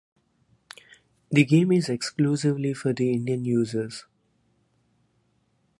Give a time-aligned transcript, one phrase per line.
[1.29, 4.05] The game is exclusively for the Indian users.